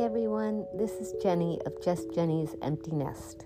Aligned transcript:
everyone. 0.00 0.66
This 0.74 0.92
is 0.92 1.12
Jenny 1.22 1.60
of 1.66 1.72
Just 1.84 2.14
Jenny's 2.14 2.54
Empty 2.62 2.92
Nest. 2.92 3.44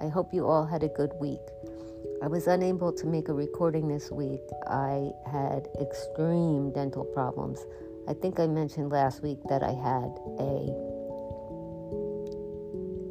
I 0.00 0.06
hope 0.06 0.32
you 0.32 0.46
all 0.46 0.64
had 0.64 0.84
a 0.84 0.88
good 0.88 1.10
week. 1.20 1.40
I 2.22 2.28
was 2.28 2.46
unable 2.46 2.92
to 2.92 3.06
make 3.06 3.28
a 3.28 3.32
recording 3.32 3.88
this 3.88 4.10
week. 4.10 4.40
I 4.68 5.10
had 5.30 5.68
extreme 5.80 6.70
dental 6.72 7.04
problems. 7.04 7.66
I 8.08 8.14
think 8.14 8.38
I 8.38 8.46
mentioned 8.46 8.92
last 8.92 9.22
week 9.22 9.38
that 9.48 9.62
I 9.62 9.72
had 9.72 10.16
a 10.38 10.70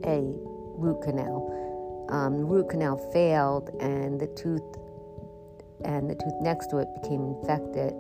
a 0.05 0.21
root 0.77 1.01
canal. 1.01 2.07
Um, 2.09 2.37
the 2.37 2.45
root 2.45 2.69
canal 2.69 2.97
failed, 3.11 3.75
and 3.81 4.19
the 4.19 4.27
tooth 4.27 4.63
and 5.83 6.09
the 6.09 6.15
tooth 6.15 6.41
next 6.41 6.67
to 6.67 6.77
it 6.77 6.87
became 7.01 7.23
infected. 7.23 7.93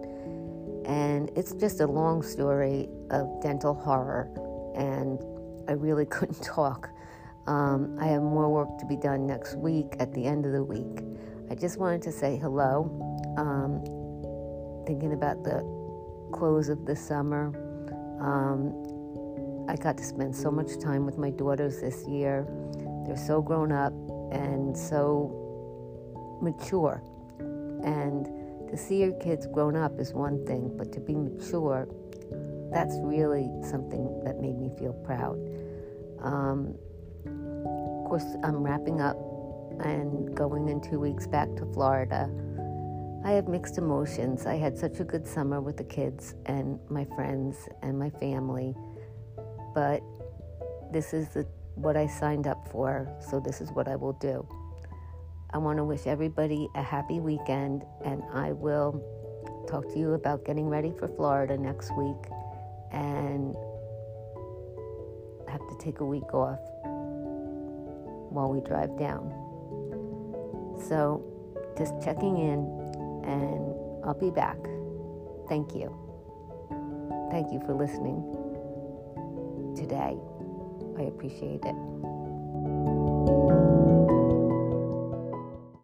And 0.85 1.31
it's 1.35 1.53
just 1.53 1.81
a 1.81 1.87
long 1.87 2.23
story 2.23 2.87
of 3.09 3.41
dental 3.41 3.73
horror, 3.73 4.31
and 4.75 5.19
I 5.67 5.73
really 5.73 6.05
couldn't 6.15 6.41
talk. 6.43 6.89
Um, 7.47 7.97
I 7.99 8.05
have 8.07 8.21
more 8.21 8.49
work 8.49 8.77
to 8.79 8.85
be 8.85 8.95
done 8.95 9.25
next 9.25 9.55
week 9.55 9.95
at 9.99 10.13
the 10.13 10.25
end 10.25 10.45
of 10.45 10.51
the 10.51 10.63
week. 10.63 11.03
I 11.49 11.55
just 11.55 11.77
wanted 11.77 12.01
to 12.03 12.11
say 12.11 12.37
hello. 12.37 12.85
Um, 13.37 13.81
thinking 14.85 15.13
about 15.13 15.43
the 15.43 15.61
close 16.31 16.69
of 16.69 16.85
the 16.85 16.95
summer. 16.95 17.47
Um, 18.21 19.65
I 19.69 19.75
got 19.75 19.97
to 19.97 20.03
spend 20.03 20.35
so 20.35 20.51
much 20.51 20.79
time 20.79 21.05
with 21.05 21.17
my 21.17 21.29
daughters 21.29 21.81
this 21.81 22.07
year. 22.07 22.47
They're 23.05 23.17
so 23.17 23.41
grown 23.41 23.71
up 23.71 23.93
and 24.31 24.77
so 24.77 26.39
mature. 26.41 27.03
And 27.83 28.25
to 28.69 28.77
see 28.77 29.01
your 29.01 29.13
kids 29.13 29.47
grown 29.47 29.75
up 29.75 29.99
is 29.99 30.13
one 30.13 30.45
thing, 30.45 30.71
but 30.77 30.91
to 30.93 30.99
be 30.99 31.15
mature, 31.15 31.87
that's 32.71 32.95
really 33.01 33.49
something 33.63 34.21
that 34.23 34.39
made 34.39 34.57
me 34.57 34.69
feel 34.77 34.93
proud. 34.93 35.37
Um, 36.21 36.75
of 37.25 38.09
course, 38.09 38.25
I'm 38.43 38.57
wrapping 38.57 39.01
up 39.01 39.17
and 39.79 40.35
going 40.35 40.69
in 40.69 40.81
two 40.81 40.99
weeks 40.99 41.27
back 41.27 41.47
to 41.55 41.65
Florida. 41.73 42.29
I 43.23 43.31
have 43.31 43.47
mixed 43.47 43.77
emotions. 43.77 44.45
I 44.45 44.55
had 44.55 44.77
such 44.77 44.99
a 44.99 45.03
good 45.03 45.27
summer 45.27 45.61
with 45.61 45.77
the 45.77 45.83
kids 45.83 46.35
and 46.45 46.79
my 46.89 47.05
friends 47.15 47.67
and 47.81 47.97
my 47.97 48.09
family, 48.09 48.75
but 49.73 50.01
this 50.91 51.13
is 51.13 51.29
the, 51.29 51.45
what 51.75 51.97
I 51.97 52.07
signed 52.07 52.47
up 52.47 52.67
for, 52.71 53.11
so 53.19 53.39
this 53.39 53.61
is 53.61 53.71
what 53.71 53.87
I 53.87 53.95
will 53.95 54.13
do. 54.13 54.47
I 55.51 55.57
want 55.57 55.77
to 55.77 55.83
wish 55.83 56.07
everybody 56.07 56.69
a 56.75 56.83
happy 56.83 57.19
weekend, 57.19 57.83
and 58.05 58.23
I 58.33 58.51
will 58.51 59.03
talk 59.67 59.91
to 59.93 59.99
you 59.99 60.13
about 60.13 60.45
getting 60.45 60.67
ready 60.67 60.93
for 60.97 61.07
Florida 61.07 61.57
next 61.57 61.95
week 61.97 62.31
and 62.91 63.55
have 65.47 65.67
to 65.67 65.77
take 65.79 65.99
a 65.99 66.05
week 66.05 66.33
off 66.33 66.59
while 68.29 68.51
we 68.51 68.61
drive 68.61 68.97
down. 68.97 69.33
So, 70.87 71.23
just 71.77 71.93
checking 72.03 72.37
in, 72.37 72.59
and 73.25 74.05
I'll 74.05 74.17
be 74.19 74.31
back. 74.31 74.57
Thank 75.47 75.75
you. 75.75 75.95
Thank 77.31 77.51
you 77.51 77.59
for 77.65 77.73
listening 77.73 78.23
today. 79.75 80.17
I 80.97 81.03
appreciate 81.03 81.63
it. 81.63 82.08